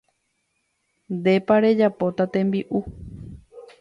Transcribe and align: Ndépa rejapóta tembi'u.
Ndépa 1.17 1.55
rejapóta 1.63 2.23
tembi'u. 2.33 2.79